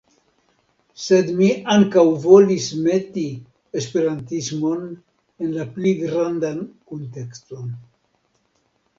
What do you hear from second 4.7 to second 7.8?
en la pli grandan kuntekston.